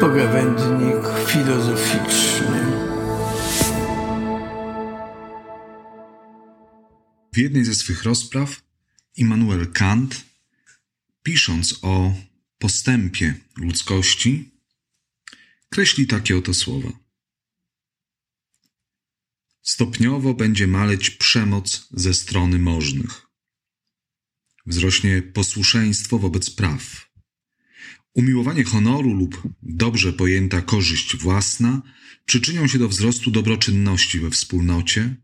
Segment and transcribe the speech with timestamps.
[0.00, 2.60] Pogawędnik filozoficzny.
[7.32, 8.63] W jednej ze swych rozpraw
[9.16, 10.24] Immanuel Kant,
[11.22, 12.14] pisząc o
[12.58, 14.50] postępie ludzkości,
[15.70, 16.92] kreśli takie oto słowa.
[19.62, 23.26] Stopniowo będzie maleć przemoc ze strony możnych.
[24.66, 27.10] Wzrośnie posłuszeństwo wobec praw.
[28.14, 31.82] Umiłowanie honoru lub dobrze pojęta korzyść własna
[32.24, 35.16] przyczynią się do wzrostu dobroczynności we wspólnocie,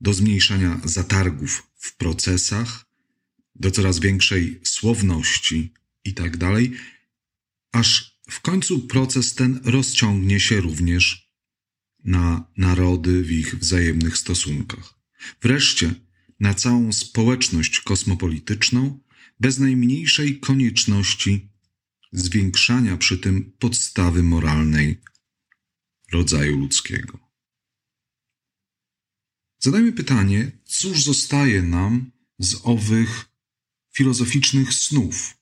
[0.00, 2.86] do zmniejszania zatargów w procesach,
[3.54, 5.72] do coraz większej słowności
[6.04, 6.52] itd.,
[7.72, 11.30] aż w końcu proces ten rozciągnie się również
[12.04, 14.94] na narody w ich wzajemnych stosunkach.
[15.42, 15.94] Wreszcie
[16.40, 19.00] na całą społeczność kosmopolityczną,
[19.40, 21.48] bez najmniejszej konieczności
[22.12, 25.00] zwiększania przy tym podstawy moralnej
[26.12, 27.29] rodzaju ludzkiego.
[29.62, 33.28] Zadajmy pytanie, cóż zostaje nam z owych
[33.92, 35.36] filozoficznych snów,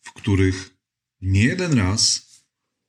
[0.00, 0.76] w których
[1.20, 2.30] nie jeden raz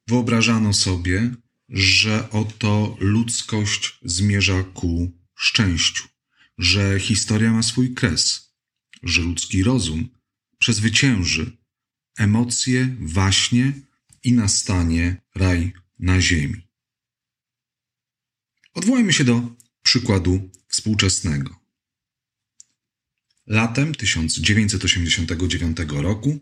[0.08, 1.36] wyobrażano sobie,
[1.70, 6.08] że oto ludzkość zmierza ku szczęściu,
[6.58, 8.54] że historia ma swój kres,
[9.04, 10.10] że ludzki rozum
[10.58, 11.58] przezwycięży
[12.18, 13.74] emocje, waśnie
[14.24, 16.68] i nastanie raj na ziemi.
[18.74, 19.61] Odwołajmy się do
[19.92, 21.56] przykładu współczesnego.
[23.48, 26.40] Latem 1989 roku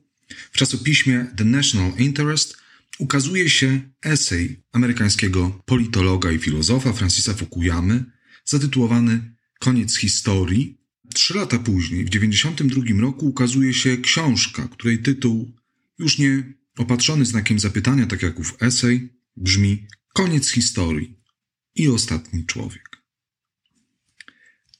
[0.52, 2.58] w czasopiśmie The National Interest
[3.00, 8.06] ukazuje się esej amerykańskiego politologa i filozofa Francisa Fukuyamy
[8.46, 10.78] zatytułowany Koniec historii.
[11.14, 15.56] Trzy lata później, w 1992 roku, ukazuje się książka, której tytuł,
[16.00, 21.18] już nie opatrzony znakiem zapytania, tak jak ów esej, brzmi Koniec historii
[21.76, 22.89] i ostatni człowiek.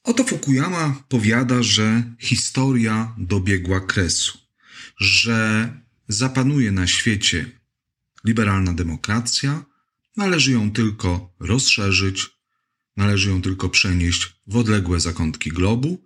[0.04, 4.38] Oto Fukuyama powiada, że historia dobiegła kresu,
[4.98, 5.70] że
[6.08, 7.52] zapanuje na świecie
[8.26, 9.66] liberalna demokracja,
[10.18, 12.30] należy ją tylko rozszerzyć,
[12.98, 16.04] należy ją tylko przenieść w odległe zakątki globu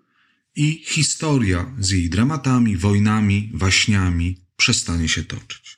[0.56, 5.78] i historia z jej dramatami, wojnami, waśniami przestanie się toczyć.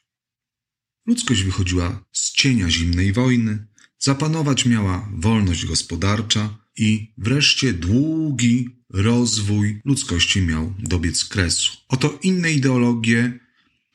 [1.05, 3.67] Ludzkość wychodziła z cienia zimnej wojny,
[3.99, 11.77] zapanować miała wolność gospodarcza i wreszcie długi rozwój ludzkości miał dobiec kresu.
[11.87, 13.39] Oto inne ideologie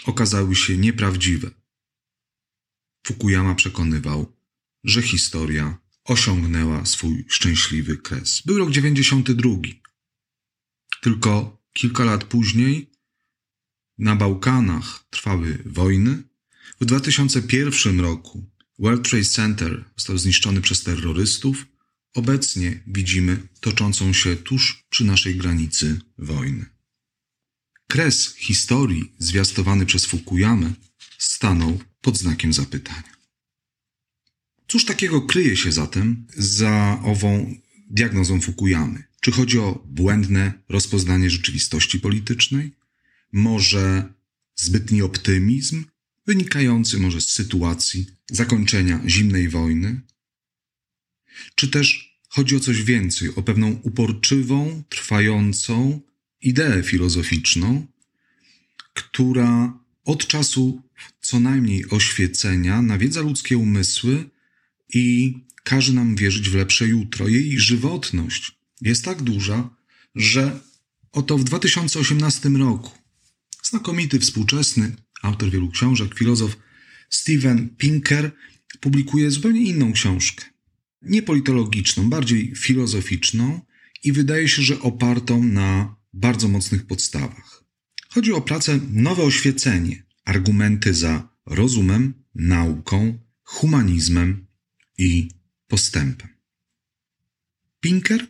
[0.07, 1.51] okazały się nieprawdziwe.
[3.07, 4.33] Fukuyama przekonywał,
[4.85, 8.43] że historia osiągnęła swój szczęśliwy kres.
[8.47, 9.51] Był rok 92.
[11.01, 12.91] Tylko kilka lat później
[13.99, 16.23] na Bałkanach trwały wojny.
[16.81, 21.67] W 2001 roku World Trade Center został zniszczony przez terrorystów.
[22.15, 26.67] Obecnie widzimy toczącą się tuż przy naszej granicy wojny.
[27.89, 30.73] Kres historii zwiastowany przez Fukuyamę
[31.19, 33.13] stanął pod znakiem zapytania.
[34.69, 37.55] Cóż takiego kryje się zatem za ową
[37.91, 39.05] diagnozą Fukuyamy?
[39.21, 42.73] Czy chodzi o błędne rozpoznanie rzeczywistości politycznej?
[43.33, 44.13] Może
[44.57, 45.85] zbytni optymizm,
[46.27, 50.01] wynikający może z sytuacji zakończenia zimnej wojny?
[51.55, 56.01] Czy też chodzi o coś więcej, o pewną uporczywą, trwającą
[56.43, 57.87] ideę filozoficzną,
[58.95, 60.83] która od czasu
[61.21, 64.31] co najmniej oświecenia nawiedza ludzkie umysły
[64.95, 67.29] i każe nam wierzyć w lepsze jutro.
[67.29, 69.77] Jej żywotność jest tak duża,
[70.15, 70.61] że
[71.13, 72.91] oto w 2018 roku
[73.63, 76.57] znakomity współczesny autor wielu książek, filozof
[77.11, 78.31] Steven Pinker
[78.81, 80.45] publikuje zupełnie inną książkę.
[81.03, 83.61] Nie politologiczną, bardziej filozoficzną
[84.05, 87.65] i wydaje się, że opartą na bardzo mocnych podstawach.
[88.09, 94.47] Chodzi o pracę Nowe Oświecenie, argumenty za rozumem, nauką, humanizmem
[94.99, 95.29] i
[95.69, 96.29] postępem.
[97.81, 98.27] Pinker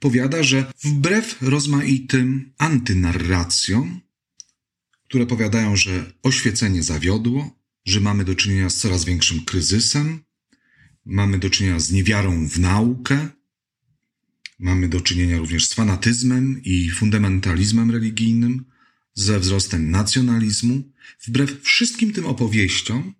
[0.00, 4.00] powiada, że wbrew rozmaitym antynarracjom,
[5.04, 10.25] które powiadają, że oświecenie zawiodło, że mamy do czynienia z coraz większym kryzysem,
[11.06, 13.28] mamy do czynienia z niewiarą w naukę,
[14.58, 18.64] Mamy do czynienia również z fanatyzmem i fundamentalizmem religijnym,
[19.14, 20.92] ze wzrostem nacjonalizmu,
[21.26, 23.14] wbrew wszystkim tym opowieściom,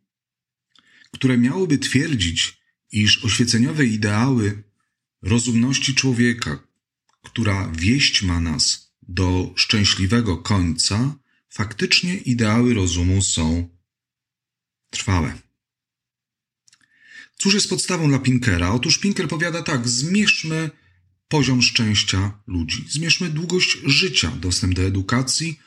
[1.10, 2.58] które miałyby twierdzić,
[2.92, 4.62] iż oświeceniowe ideały
[5.22, 6.66] rozumności człowieka,
[7.22, 11.14] która wieść ma nas do szczęśliwego końca,
[11.48, 13.68] faktycznie ideały rozumu są
[14.90, 15.45] trwałe.
[17.46, 18.70] Cóż jest podstawą dla Pinkera?
[18.70, 20.70] Otóż Pinker powiada tak: zmierzmy
[21.28, 25.58] poziom szczęścia ludzi, zmierzmy długość życia, dostęp do edukacji,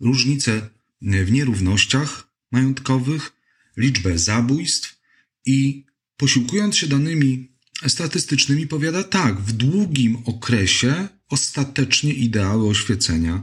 [0.00, 0.70] różnice
[1.02, 3.32] w nierównościach majątkowych,
[3.76, 5.00] liczbę zabójstw
[5.46, 5.84] i
[6.16, 7.48] posiłkując się danymi
[7.86, 13.42] statystycznymi, powiada tak: w długim okresie ostatecznie ideały oświecenia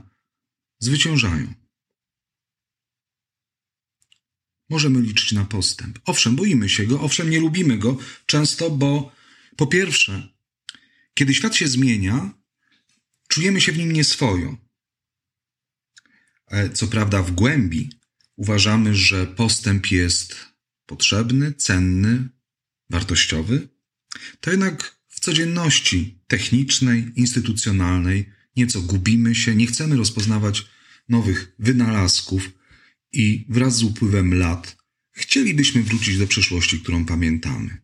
[0.80, 1.54] zwyciężają.
[4.72, 6.00] Możemy liczyć na postęp.
[6.06, 9.12] Owszem, boimy się go, owszem, nie lubimy go często, bo
[9.58, 10.30] po pierwsze,
[11.14, 12.34] kiedy świat się zmienia,
[13.28, 14.58] czujemy się w nim nieswojo.
[16.48, 17.90] E, co prawda, w głębi
[18.36, 20.36] uważamy, że postęp jest
[20.86, 22.30] potrzebny, cenny,
[22.90, 23.68] wartościowy,
[24.40, 30.66] to jednak w codzienności technicznej, instytucjonalnej nieco gubimy się, nie chcemy rozpoznawać
[31.10, 32.61] nowych wynalazków
[33.14, 34.78] i wraz z upływem lat
[35.12, 37.82] chcielibyśmy wrócić do przeszłości, którą pamiętamy.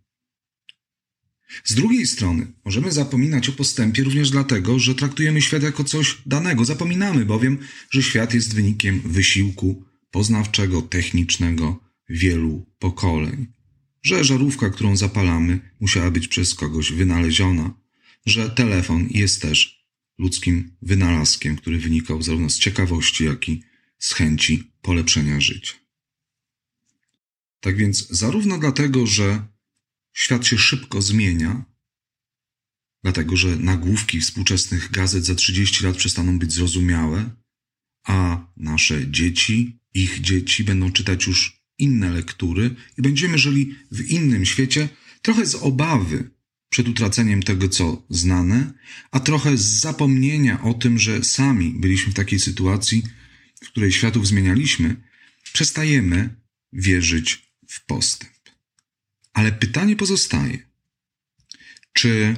[1.64, 6.66] Z drugiej strony, możemy zapominać o postępie również dlatego, że traktujemy świat jako coś danego.
[6.66, 7.58] Zapominamy bowiem,
[7.90, 11.80] że świat jest wynikiem wysiłku poznawczego, technicznego
[12.10, 13.48] wielu pokoleń.
[14.04, 17.74] Że żarówka, którą zapalamy, musiała być przez kogoś wynaleziona.
[18.26, 19.88] Że telefon jest też
[20.18, 23.64] ludzkim wynalazkiem, który wynikał zarówno z ciekawości, jak i
[24.00, 25.74] z chęci polepszenia życia.
[27.60, 29.48] Tak więc, zarówno dlatego, że
[30.14, 31.66] Świat się szybko zmienia,
[33.04, 37.30] dlatego że nagłówki współczesnych gazet za 30 lat przestaną być zrozumiałe,
[38.04, 44.46] a nasze dzieci, ich dzieci będą czytać już inne lektury i będziemy żyli w innym
[44.46, 44.90] świecie,
[45.22, 46.30] trochę z obawy
[46.70, 48.74] przed utraceniem tego, co znane,
[49.12, 53.04] a trochę z zapomnienia o tym, że sami byliśmy w takiej sytuacji,
[53.64, 54.96] w której światów zmienialiśmy,
[55.54, 56.36] przestajemy
[56.74, 58.34] wierzyć w postęp.
[59.34, 60.68] Ale pytanie pozostaje:
[61.94, 62.36] czy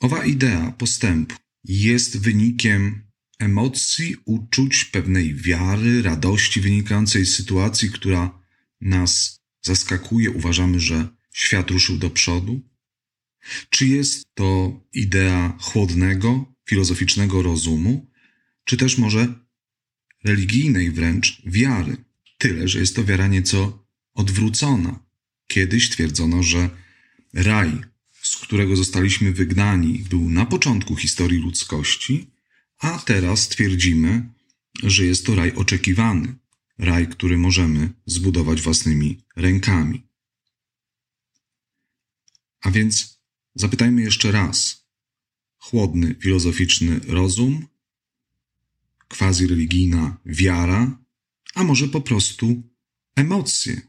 [0.00, 8.40] owa idea postępu jest wynikiem emocji, uczuć, pewnej wiary, radości wynikającej z sytuacji, która
[8.80, 12.60] nas zaskakuje, uważamy, że świat ruszył do przodu?
[13.70, 18.10] Czy jest to idea chłodnego, filozoficznego rozumu,
[18.64, 19.34] czy też może
[20.24, 21.96] religijnej wręcz wiary?
[22.38, 25.10] Tyle, że jest to wiara nieco odwrócona,
[25.50, 26.70] Kiedyś twierdzono, że
[27.34, 27.80] raj,
[28.22, 32.30] z którego zostaliśmy wygnani, był na początku historii ludzkości,
[32.78, 34.28] a teraz twierdzimy,
[34.82, 36.34] że jest to raj oczekiwany,
[36.78, 40.02] raj, który możemy zbudować własnymi rękami.
[42.60, 43.20] A więc
[43.54, 44.86] zapytajmy jeszcze raz:
[45.58, 47.66] chłodny, filozoficzny rozum,
[49.18, 50.98] quasi religijna wiara,
[51.54, 52.62] a może po prostu
[53.16, 53.80] emocje,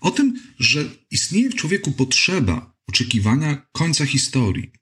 [0.00, 4.72] o tym, że istnieje w człowieku potrzeba oczekiwania końca historii,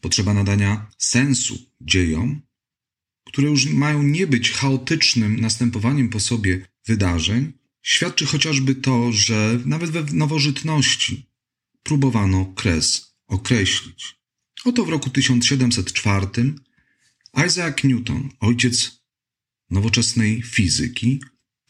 [0.00, 2.42] potrzeba nadania sensu dziejom,
[3.26, 9.90] które już mają nie być chaotycznym następowaniem po sobie wydarzeń, świadczy chociażby to, że nawet
[9.90, 11.26] we nowożytności
[11.82, 14.16] próbowano kres określić.
[14.64, 16.26] Oto w roku 1704
[17.36, 19.04] Isaac Newton, ojciec
[19.70, 21.20] nowoczesnej fizyki,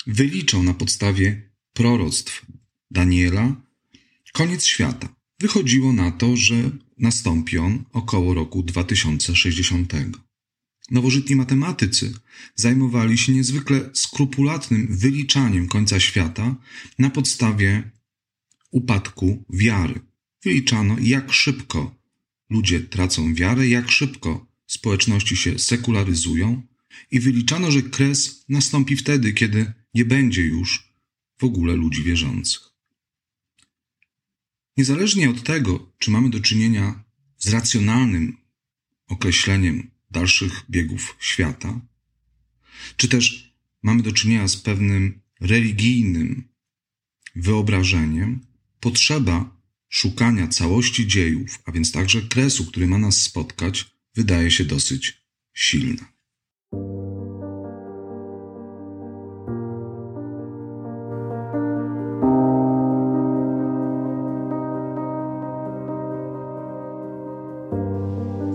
[0.07, 2.47] wyliczał na podstawie proroctw
[2.91, 3.57] Daniela,
[4.33, 5.09] koniec świata.
[5.41, 9.93] Wychodziło na to, że nastąpi on około roku 2060.
[10.91, 12.15] Nowożytni matematycy
[12.55, 16.57] zajmowali się niezwykle skrupulatnym wyliczaniem końca świata
[16.99, 17.91] na podstawie
[18.71, 20.01] upadku wiary.
[20.43, 21.95] Wyliczano, jak szybko
[22.51, 26.63] ludzie tracą wiarę, jak szybko społeczności się sekularyzują,
[27.11, 30.93] i wyliczano, że kres nastąpi wtedy, kiedy nie będzie już
[31.39, 32.61] w ogóle ludzi wierzących.
[34.77, 37.05] Niezależnie od tego, czy mamy do czynienia
[37.39, 38.37] z racjonalnym
[39.09, 41.81] określeniem dalszych biegów świata,
[42.97, 46.49] czy też mamy do czynienia z pewnym religijnym
[47.37, 48.41] wyobrażeniem,
[48.81, 49.57] potrzeba
[49.89, 55.23] szukania całości dziejów, a więc także kresu, który ma nas spotkać, wydaje się dosyć
[55.55, 56.15] silna.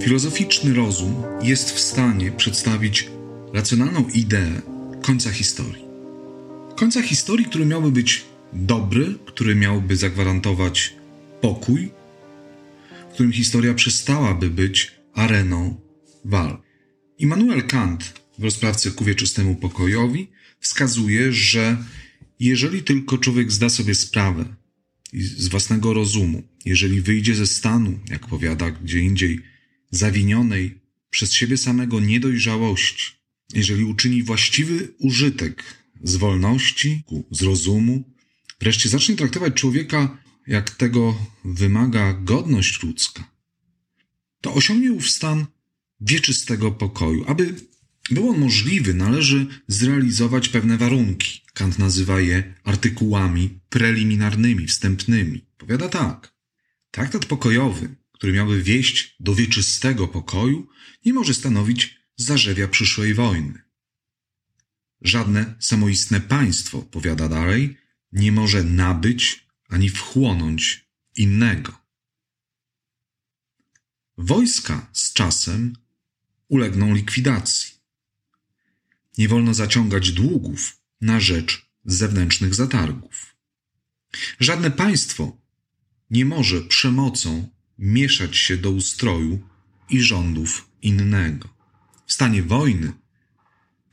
[0.02, 3.10] Filozoficzny rozum jest w stanie przedstawić
[3.54, 4.62] racjonalną ideę
[5.02, 5.86] końca historii.
[6.76, 10.94] Końca historii, który miałby być dobry, który miałby zagwarantować
[11.42, 11.92] pokój,
[13.10, 15.82] w którym historia przestałaby być areną
[16.26, 16.62] walk.
[17.18, 20.28] Immanuel Kant w rozprawce ku wieczystemu pokojowi
[20.60, 21.78] wskazuje, że
[22.40, 24.56] jeżeli tylko człowiek zda sobie sprawę
[25.14, 29.40] z własnego rozumu, jeżeli wyjdzie ze stanu, jak powiada gdzie indziej,
[29.92, 33.12] zawinionej przez siebie samego niedojrzałości,
[33.54, 35.64] jeżeli uczyni właściwy użytek
[36.04, 38.14] z wolności, z rozumu,
[38.62, 43.39] wreszcie zacznie traktować człowieka, jak tego wymaga godność ludzka,
[44.42, 45.46] to osiągnie ów stan
[46.02, 47.24] wieczystego pokoju.
[47.28, 47.56] Aby
[48.12, 51.42] był on możliwy, należy zrealizować pewne warunki.
[51.54, 55.46] Kant nazywa je artykułami preliminarnymi, wstępnymi.
[55.58, 56.34] Powiada tak.
[56.92, 60.68] Traktat pokojowy, który miałby wieść do wieczystego pokoju,
[61.06, 63.62] nie może stanowić zarzewia przyszłej wojny.
[65.02, 67.78] Żadne samoistne państwo, powiada dalej,
[68.12, 71.79] nie może nabyć ani wchłonąć innego.
[74.22, 75.74] Wojska z czasem
[76.48, 77.74] ulegną likwidacji.
[79.18, 83.36] Nie wolno zaciągać długów na rzecz zewnętrznych zatargów.
[84.40, 85.38] Żadne państwo
[86.10, 89.48] nie może przemocą mieszać się do ustroju
[89.90, 91.50] i rządów innego.
[92.06, 92.94] W stanie wojny,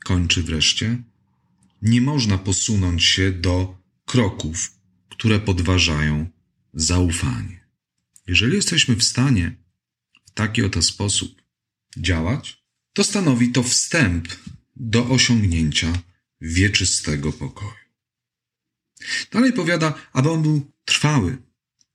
[0.05, 1.03] kończy wreszcie,
[1.81, 4.71] nie można posunąć się do kroków,
[5.09, 6.29] które podważają
[6.73, 7.67] zaufanie.
[8.27, 9.66] Jeżeli jesteśmy w stanie
[10.37, 11.41] taki oto sposób
[11.97, 12.63] działać,
[12.93, 14.27] to stanowi to wstęp
[14.75, 15.93] do osiągnięcia
[16.41, 17.87] wieczystego pokoju.
[19.31, 21.37] Dalej powiada, aby on był trwały,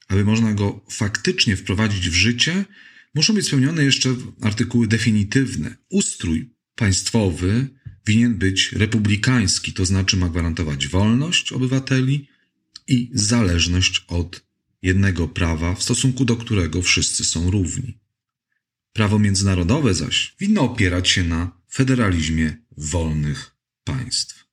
[0.09, 2.65] aby można go faktycznie wprowadzić w życie,
[3.15, 4.09] muszą być spełnione jeszcze
[4.41, 5.77] artykuły definitywne.
[5.89, 7.69] Ustrój państwowy
[8.07, 12.29] winien być republikański, to znaczy ma gwarantować wolność obywateli
[12.89, 14.45] i zależność od
[14.83, 18.02] jednego prawa, w stosunku do którego wszyscy są równi.
[18.93, 24.45] Prawo międzynarodowe zaś winno opierać się na federalizmie wolnych państw.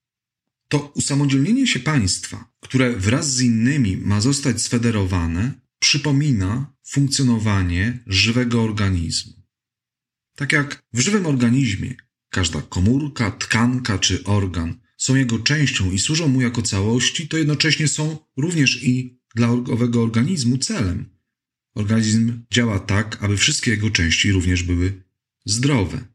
[0.68, 9.34] To usamodzielnienie się państwa, które wraz z innymi ma zostać sfederowane, przypomina funkcjonowanie żywego organizmu.
[10.36, 11.96] Tak jak w żywym organizmie
[12.30, 17.88] każda komórka, tkanka czy organ są jego częścią i służą mu jako całości, to jednocześnie
[17.88, 21.19] są również i dla owego organizmu celem.
[21.80, 25.04] Organizm działa tak, aby wszystkie jego części również były
[25.46, 26.08] zdrowe.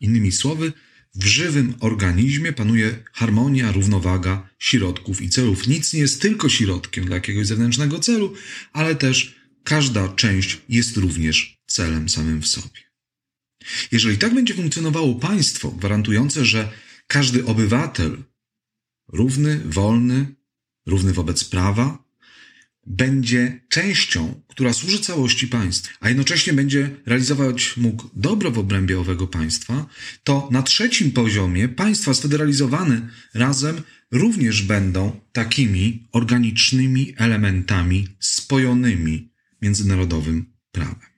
[0.00, 0.72] Innymi słowy,
[1.14, 5.66] w żywym organizmie panuje harmonia, równowaga środków i celów.
[5.66, 8.34] Nic nie jest tylko środkiem dla jakiegoś zewnętrznego celu,
[8.72, 12.80] ale też każda część jest również celem samym w sobie.
[13.92, 16.72] Jeżeli tak będzie funkcjonowało państwo gwarantujące, że
[17.06, 18.24] każdy obywatel
[19.08, 20.34] równy, wolny,
[20.86, 22.03] równy wobec prawa,
[22.86, 29.26] będzie częścią, która służy całości państwa, a jednocześnie będzie realizować mógł dobro w obrębie owego
[29.26, 29.86] państwa,
[30.24, 41.08] to na trzecim poziomie państwa sfederalizowane razem również będą takimi organicznymi elementami spojonymi międzynarodowym prawem.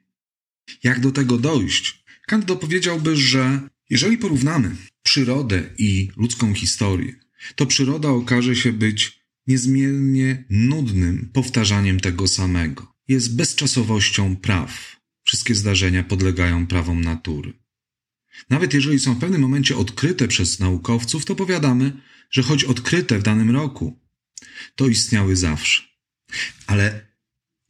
[0.84, 2.04] Jak do tego dojść?
[2.26, 7.14] Kant dopowiedziałby, że jeżeli porównamy przyrodę i ludzką historię,
[7.54, 12.94] to przyroda okaże się być niezmiernie nudnym powtarzaniem tego samego.
[13.08, 14.96] Jest bezczasowością praw.
[15.24, 17.52] Wszystkie zdarzenia podlegają prawom natury.
[18.50, 21.92] Nawet jeżeli są w pewnym momencie odkryte przez naukowców, to powiadamy,
[22.30, 24.00] że choć odkryte w danym roku,
[24.76, 25.82] to istniały zawsze.
[26.66, 27.06] Ale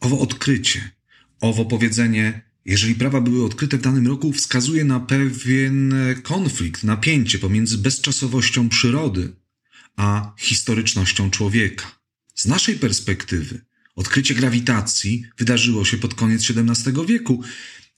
[0.00, 0.90] owo odkrycie,
[1.40, 7.78] owo powiedzenie, jeżeli prawa były odkryte w danym roku, wskazuje na pewien konflikt, napięcie pomiędzy
[7.78, 9.32] bezczasowością przyrody
[9.96, 11.98] a historycznością człowieka.
[12.34, 17.42] Z naszej perspektywy odkrycie grawitacji wydarzyło się pod koniec XVII wieku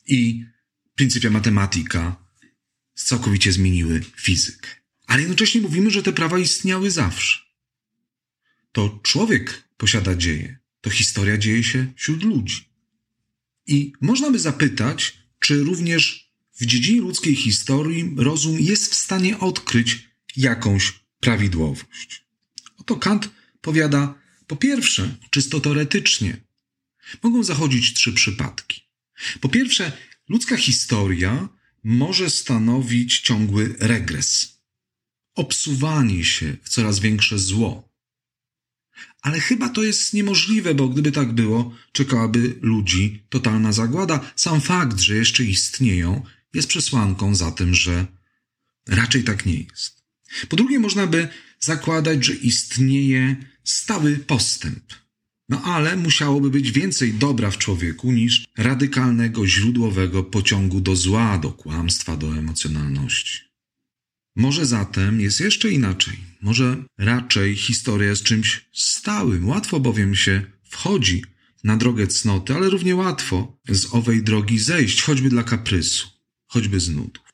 [0.07, 0.45] i
[0.95, 2.17] pryncypia matematyka
[2.95, 4.69] całkowicie zmieniły fizykę.
[5.07, 7.39] Ale jednocześnie mówimy, że te prawa istniały zawsze.
[8.73, 12.69] To człowiek posiada dzieje, to historia dzieje się wśród ludzi.
[13.67, 20.09] I można by zapytać, czy również w dziedzinie ludzkiej historii rozum jest w stanie odkryć
[20.37, 22.25] jakąś prawidłowość.
[22.77, 24.15] Oto Kant powiada,
[24.47, 26.41] po pierwsze, czysto teoretycznie,
[27.23, 28.83] mogą zachodzić trzy przypadki.
[29.41, 29.93] Po pierwsze,
[30.29, 31.49] ludzka historia
[31.85, 34.59] może stanowić ciągły regres,
[35.35, 37.89] obsuwanie się w coraz większe zło.
[39.23, 44.33] Ale chyba to jest niemożliwe, bo gdyby tak było, czekałaby ludzi totalna zagłada.
[44.37, 46.23] Sam fakt, że jeszcze istnieją,
[46.55, 48.07] jest przesłanką za tym, że
[48.87, 49.98] raczej tak nie jest.
[50.49, 51.29] Po drugie, można by
[51.61, 54.95] zakładać, że istnieje stały postęp.
[55.49, 61.53] No ale musiałoby być więcej dobra w człowieku niż radykalnego, źródłowego pociągu do zła, do
[61.53, 63.41] kłamstwa, do emocjonalności.
[64.37, 66.17] Może zatem jest jeszcze inaczej.
[66.41, 69.49] Może raczej historia jest czymś stałym.
[69.49, 71.25] Łatwo bowiem się wchodzi
[71.65, 76.09] na drogę cnoty, ale równie łatwo z owej drogi zejść, choćby dla kaprysu,
[76.47, 77.25] choćby z nudów.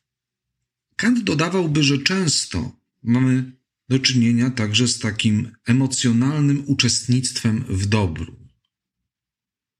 [0.95, 3.51] Kant dodawałby, że często mamy
[3.89, 8.35] do czynienia także z takim emocjonalnym uczestnictwem w dobru.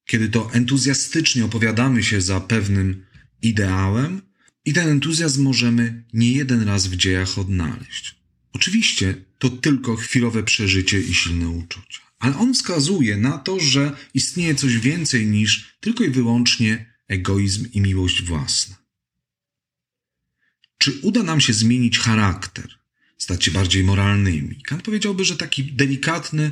[0.05, 3.05] Kiedy to entuzjastycznie opowiadamy się za pewnym
[3.41, 4.21] ideałem,
[4.65, 8.15] i ten entuzjazm możemy nie jeden raz w dziejach odnaleźć.
[8.53, 14.55] Oczywiście to tylko chwilowe przeżycie i silne uczucia, ale on wskazuje na to, że istnieje
[14.55, 18.75] coś więcej niż tylko i wyłącznie egoizm i miłość własna.
[20.77, 22.79] Czy uda nam się zmienić charakter,
[23.25, 24.61] stać się bardziej moralnymi?
[24.61, 26.51] Kant powiedziałby, że taki delikatny,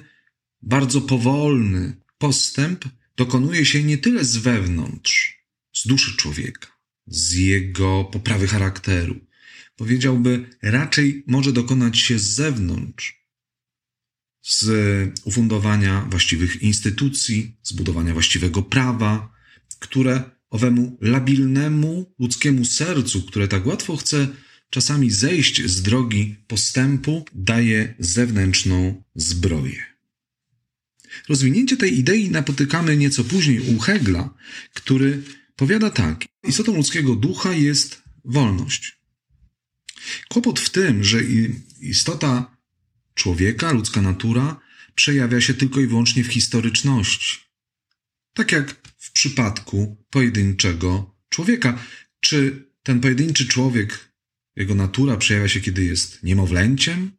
[0.62, 2.86] bardzo powolny postęp
[3.18, 6.68] dokonuje się nie tyle z wewnątrz, z duszy człowieka,
[7.08, 9.16] z jego poprawy charakteru.
[9.76, 13.28] Powiedziałby, raczej może dokonać się z zewnątrz,
[14.42, 14.66] z
[15.24, 19.34] ufundowania właściwych instytucji, zbudowania właściwego prawa,
[19.80, 24.28] które owemu labilnemu ludzkiemu sercu, które tak łatwo chce
[24.74, 29.84] czasami zejść z drogi postępu, daje zewnętrzną zbroję.
[31.30, 34.34] Rozwinięcie tej idei napotykamy nieco później u Hegla,
[34.74, 35.24] który
[35.56, 38.98] powiada tak: Istotą ludzkiego ducha jest wolność.
[40.30, 41.20] Kłopot w tym, że
[41.80, 42.58] istota
[43.14, 44.60] człowieka, ludzka natura,
[44.96, 47.38] przejawia się tylko i wyłącznie w historyczności.
[48.34, 51.84] Tak jak w przypadku pojedynczego człowieka.
[52.20, 54.13] Czy ten pojedynczy człowiek,
[54.56, 57.12] jego natura przejawia się, kiedy jest niemowlęciem,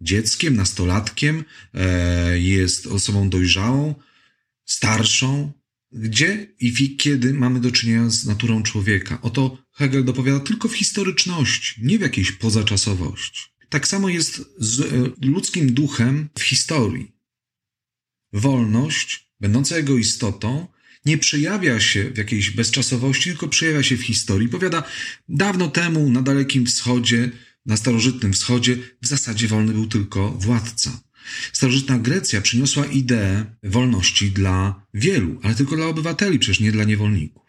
[0.00, 3.94] dzieckiem, nastolatkiem, e, jest osobą dojrzałą,
[4.64, 5.52] starszą,
[5.92, 9.18] gdzie i kiedy mamy do czynienia z naturą człowieka.
[9.22, 13.42] Oto Hegel dopowiada tylko w historyczności, nie w jakiejś pozaczasowości.
[13.68, 17.12] Tak samo jest z e, ludzkim duchem w historii.
[18.32, 20.66] Wolność, będąca jego istotą,
[21.04, 24.48] nie przejawia się w jakiejś bezczasowości, tylko przejawia się w historii.
[24.48, 24.82] Powiada,
[25.28, 27.30] dawno temu na Dalekim Wschodzie,
[27.66, 31.00] na starożytnym Wschodzie, w zasadzie wolny był tylko władca.
[31.52, 37.42] Starożytna Grecja przyniosła ideę wolności dla wielu, ale tylko dla obywateli, przecież nie dla niewolników.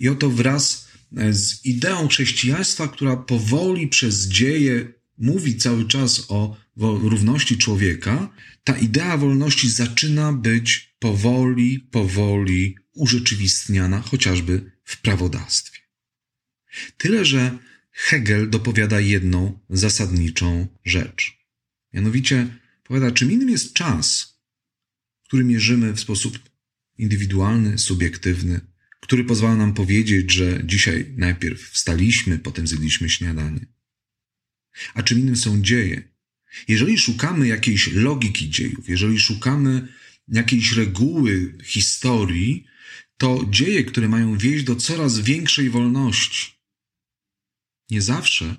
[0.00, 6.56] I oto wraz e, z ideą chrześcijaństwa, która powoli przez dzieje mówi cały czas o
[6.76, 8.28] równości człowieka,
[8.64, 15.78] ta idea wolności zaczyna być powoli, powoli urzeczywistniana, chociażby w prawodawstwie.
[16.96, 17.58] Tyle, że
[17.90, 21.38] Hegel dopowiada jedną zasadniczą rzecz.
[21.92, 22.46] Mianowicie
[22.84, 24.38] powiada, czym innym jest czas,
[25.24, 26.38] który mierzymy w sposób
[26.98, 28.60] indywidualny, subiektywny,
[29.00, 33.66] który pozwala nam powiedzieć, że dzisiaj najpierw wstaliśmy, potem zjedliśmy śniadanie.
[34.94, 36.02] A czym innym są dzieje.
[36.68, 39.88] Jeżeli szukamy jakiejś logiki dziejów, jeżeli szukamy
[40.28, 42.66] jakiejś reguły historii,
[43.16, 46.58] to dzieje, które mają wieść do coraz większej wolności,
[47.90, 48.56] nie zawsze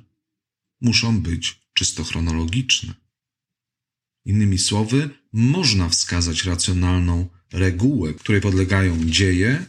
[0.82, 2.94] muszą być czysto chronologiczne.
[4.26, 9.66] Innymi słowy, można wskazać racjonalną regułę, której podlegają dzieje,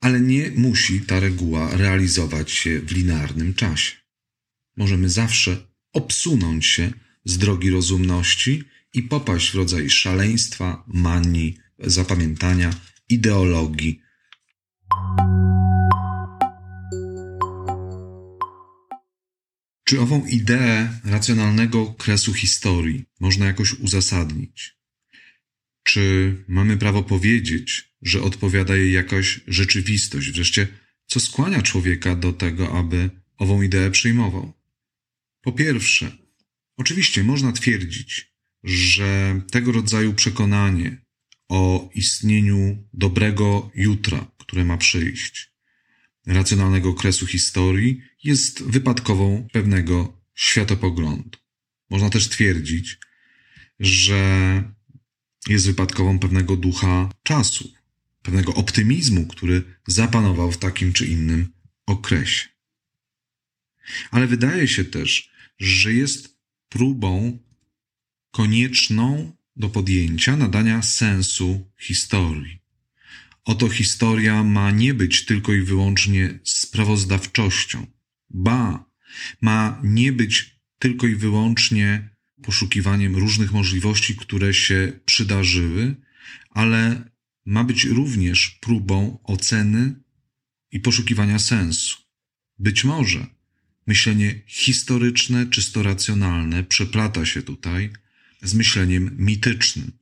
[0.00, 3.96] ale nie musi ta reguła realizować się w linearnym czasie.
[4.76, 6.92] Możemy zawsze obsunąć się
[7.24, 12.70] z drogi rozumności i popaść w rodzaj szaleństwa, manii, zapamiętania,
[13.08, 14.02] ideologii,
[19.92, 24.76] Czy ową ideę racjonalnego kresu historii można jakoś uzasadnić?
[25.82, 30.30] Czy mamy prawo powiedzieć, że odpowiada jej jakaś rzeczywistość?
[30.30, 30.68] Wreszcie,
[31.06, 34.52] co skłania człowieka do tego, aby ową ideę przyjmował?
[35.40, 36.16] Po pierwsze,
[36.76, 38.31] oczywiście można twierdzić,
[38.64, 41.04] że tego rodzaju przekonanie
[41.48, 45.52] o istnieniu dobrego jutra, które ma przyjść,
[46.26, 51.38] racjonalnego okresu historii jest wypadkową pewnego światopoglądu.
[51.90, 52.98] Można też twierdzić,
[53.80, 54.62] że
[55.48, 57.72] jest wypadkową pewnego ducha czasu,
[58.22, 61.52] pewnego optymizmu, który zapanował w takim czy innym
[61.86, 62.48] okresie.
[64.10, 67.38] Ale wydaje się też, że jest próbą
[68.32, 72.58] konieczną do podjęcia nadania sensu historii.
[73.44, 77.86] Oto historia ma nie być tylko i wyłącznie sprawozdawczością,
[78.30, 78.84] ba,
[79.40, 82.08] ma nie być tylko i wyłącznie
[82.42, 85.96] poszukiwaniem różnych możliwości, które się przydarzyły,
[86.50, 87.10] ale
[87.46, 89.94] ma być również próbą oceny
[90.70, 91.96] i poszukiwania sensu.
[92.58, 93.26] Być może
[93.86, 97.90] myślenie historyczne, czysto racjonalne przeplata się tutaj
[98.42, 99.92] z myśleniem mitycznym.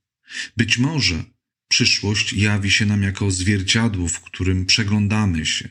[0.56, 1.24] Być może
[1.68, 5.68] przyszłość jawi się nam jako zwierciadło, w którym przeglądamy się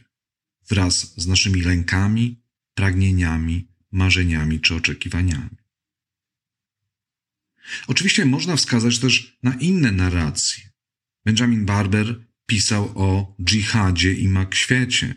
[0.70, 2.42] wraz z naszymi lękami,
[2.74, 5.58] pragnieniami, marzeniami czy oczekiwaniami.
[7.88, 10.70] Oczywiście można wskazać też na inne narracje.
[11.26, 15.16] Benjamin Barber pisał o dżihadzie i makświecie.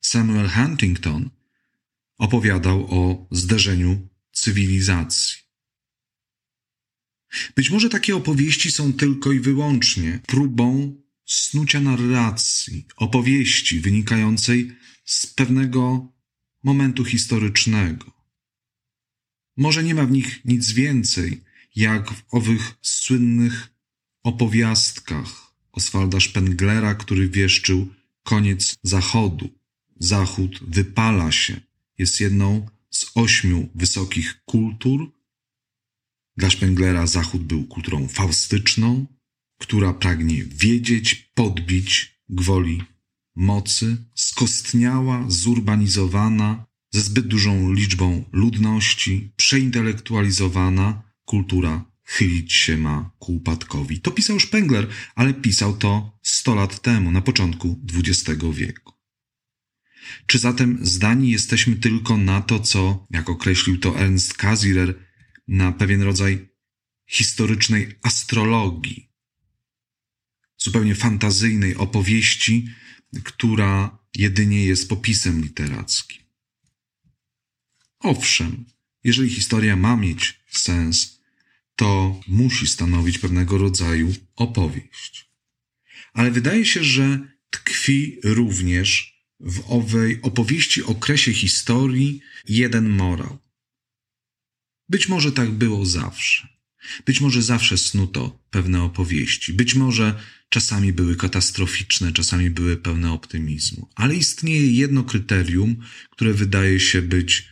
[0.00, 1.30] Samuel Huntington
[2.18, 5.41] opowiadał o zderzeniu cywilizacji.
[7.56, 14.72] Być może takie opowieści są tylko i wyłącznie próbą snucia narracji, opowieści wynikającej
[15.04, 16.12] z pewnego
[16.62, 18.12] momentu historycznego.
[19.56, 21.44] Może nie ma w nich nic więcej,
[21.76, 23.68] jak w owych słynnych
[24.22, 29.48] opowiastkach Oswalda Spenglera, który wieszczył koniec Zachodu.
[30.00, 31.60] Zachód wypala się,
[31.98, 35.12] jest jedną z ośmiu wysokich kultur.
[36.36, 39.06] Dla Spenglera Zachód był kulturą faustyczną,
[39.58, 42.82] która pragnie wiedzieć, podbić gwoli
[43.36, 54.00] mocy, skostniała, zurbanizowana, ze zbyt dużą liczbą ludności, przeintelektualizowana kultura chylić się ma ku upadkowi.
[54.00, 58.92] To pisał Spengler, ale pisał to 100 lat temu, na początku XX wieku.
[60.26, 64.94] Czy zatem zdani jesteśmy tylko na to, co, jak określił to Ernst Cassirer,
[65.48, 66.48] na pewien rodzaj
[67.06, 69.08] historycznej astrologii,
[70.58, 72.68] zupełnie fantazyjnej opowieści,
[73.24, 76.22] która jedynie jest popisem literackim.
[77.98, 78.64] Owszem,
[79.04, 81.20] jeżeli historia ma mieć sens,
[81.76, 85.30] to musi stanowić pewnego rodzaju opowieść.
[86.12, 93.38] Ale wydaje się, że tkwi również w owej opowieści o kresie historii jeden morał.
[94.92, 96.48] Być może tak było zawsze.
[97.06, 99.52] Być może zawsze snuto pewne opowieści.
[99.52, 103.88] Być może czasami były katastroficzne, czasami były pełne optymizmu.
[103.94, 105.76] Ale istnieje jedno kryterium,
[106.10, 107.48] które wydaje się być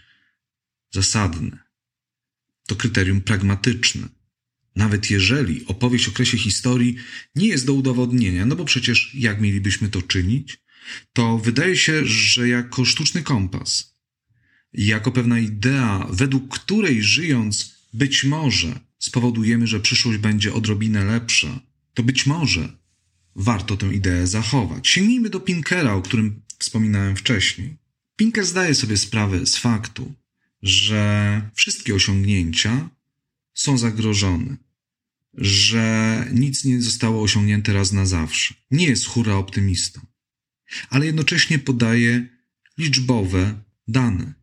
[0.91, 1.59] zasadne.
[2.67, 4.09] To kryterium pragmatyczne.
[4.77, 6.97] Nawet jeżeli opowieść o okresie historii
[7.35, 10.59] nie jest do udowodnienia, no bo przecież jak mielibyśmy to czynić,
[11.13, 13.90] to wydaje się, że jako sztuczny kompas,
[14.73, 21.61] jako pewna idea, według której żyjąc być może spowodujemy, że przyszłość będzie odrobinę lepsza,
[21.95, 22.77] to być może
[23.37, 24.89] warto tę ideę zachować.
[24.89, 27.77] Sięgnijmy do Pinkera, o którym wspominałem wcześniej.
[28.17, 30.15] Pinker zdaje sobie sprawę z faktu,
[30.63, 32.89] że wszystkie osiągnięcia
[33.55, 34.57] są zagrożone,
[35.35, 38.55] że nic nie zostało osiągnięte raz na zawsze.
[38.71, 40.01] Nie jest hura optymistą,
[40.91, 42.29] ale jednocześnie podaje
[42.79, 44.40] liczbowe dane.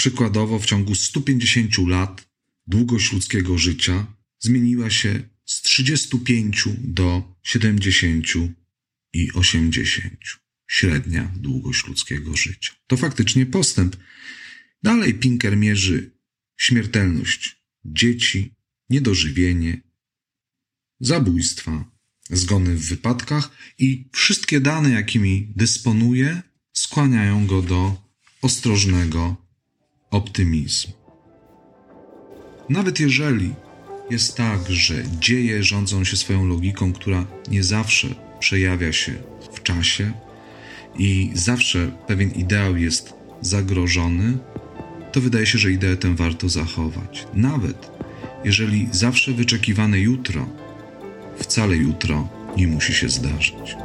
[0.00, 2.28] Przykładowo w ciągu 150 lat
[2.66, 4.06] długość ludzkiego życia
[4.38, 8.26] zmieniła się z 35 do 70
[9.12, 10.14] i 80.
[10.66, 12.72] Średnia długość ludzkiego życia.
[12.86, 13.96] To faktycznie postęp.
[14.82, 16.10] Dalej Pinker mierzy
[16.56, 18.54] śmiertelność dzieci,
[18.90, 19.82] niedożywienie,
[21.00, 21.90] zabójstwa,
[22.30, 28.10] zgony w wypadkach i wszystkie dane, jakimi dysponuje, skłaniają go do
[28.42, 29.49] ostrożnego
[30.10, 30.92] optymizmu.
[32.68, 33.54] Nawet jeżeli
[34.10, 38.08] jest tak, że dzieje rządzą się swoją logiką, która nie zawsze
[38.40, 39.12] przejawia się
[39.52, 40.12] w czasie
[40.98, 44.38] i zawsze pewien ideał jest zagrożony,
[45.12, 47.26] to wydaje się, że ideę tę warto zachować.
[47.34, 47.90] Nawet
[48.44, 50.48] jeżeli zawsze wyczekiwane jutro
[51.36, 53.76] wcale jutro nie musi się zdarzyć.